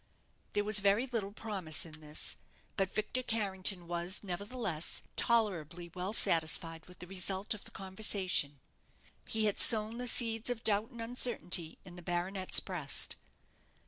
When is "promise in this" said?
1.31-2.35